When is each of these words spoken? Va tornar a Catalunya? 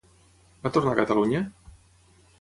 Va 0.63 0.71
tornar 0.77 0.95
a 0.97 0.99
Catalunya? 1.01 1.45